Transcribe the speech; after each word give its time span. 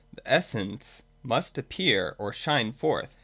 ]The 0.15 0.27
Essence 0.27 1.03
must 1.21 1.59
appear 1.59 2.15
or 2.17 2.33
shine 2.33 2.71
forth. 2.73 3.17